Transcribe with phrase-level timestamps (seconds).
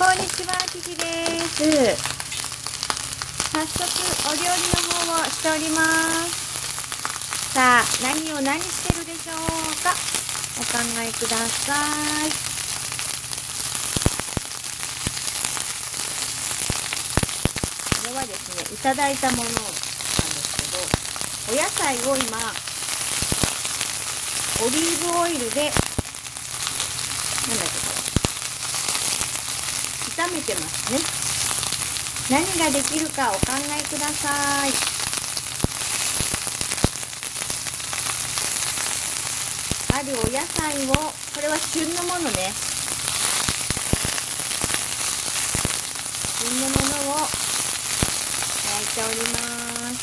[0.00, 1.04] こんにちは、キキで
[1.44, 1.60] す。
[3.52, 3.84] 早速、
[4.32, 5.84] お料理の方をしておりま
[6.24, 7.52] す。
[7.52, 9.36] さあ、何を何してるでしょう
[9.84, 9.92] か？
[10.56, 11.74] お考えくださ
[12.24, 12.32] い。
[18.00, 22.38] これはですね、いただいたものなんですけど、お野菜を今、
[24.64, 27.89] オリーブオイルで、なんだっけ。
[30.32, 30.98] めてますね。
[32.30, 33.40] 何ができるかお考
[33.78, 34.72] えください。
[39.92, 42.52] あるお野菜をこれは旬のものね。
[46.40, 46.76] 旬のもの
[47.12, 47.28] を
[48.64, 49.36] 焼いておりま
[49.92, 50.00] す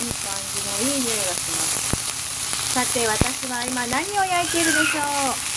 [0.00, 1.90] いい感じのいい匂いがします
[2.72, 5.50] さて私は今何を焼いているでしょう。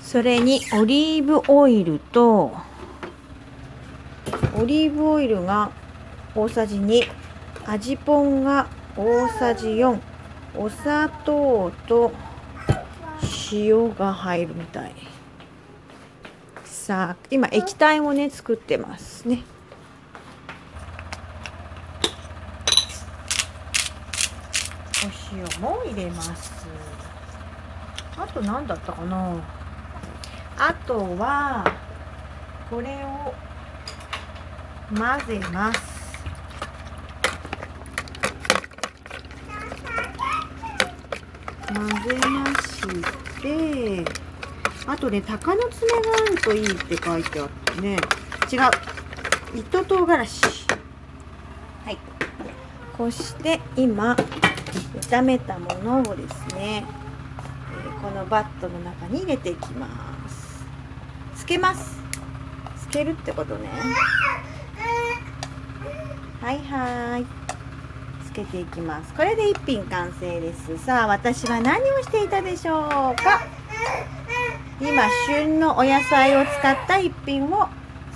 [0.00, 2.52] それにオリーブオイルと
[4.56, 5.72] オリーブオイルが
[6.36, 7.02] 大さじ2
[7.66, 9.98] 味ぽんが大さじ4
[10.56, 12.12] お砂糖と
[13.50, 15.13] 塩が入るみたい。
[16.74, 19.42] さあ今液体をね作ってますね。
[25.02, 26.66] お塩も入れます。
[28.18, 29.42] あと何だったかな。
[30.58, 31.64] あとは
[32.68, 33.32] これを
[34.94, 35.94] 混ぜます。
[41.72, 44.23] 混ぜまして
[44.86, 47.96] あとね鷹の爪があるといいって書いてあってね。
[48.52, 49.58] 違う。
[49.58, 50.42] 糸唐辛子。
[51.84, 51.98] はい。
[52.96, 54.14] こうして今
[55.00, 56.84] 炒めたものをですね、
[58.02, 59.88] このバットの中に入れていきま
[60.28, 60.64] す。
[61.36, 61.98] つけます。
[62.76, 63.68] つけるってことね。
[66.40, 67.26] はいはい。
[68.26, 69.14] つけていきます。
[69.14, 70.76] これで一品完成です。
[70.78, 73.40] さあ私は何をしていたでしょうか？
[74.80, 77.68] 今旬のお野菜を使った一品を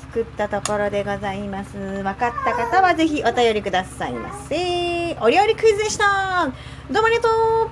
[0.09, 1.77] 作ったところでございます。
[1.79, 5.17] 分かった方はぜひお便りくださいませ。
[5.21, 6.53] お料理クイズでした。
[6.91, 7.59] どうもありがとう。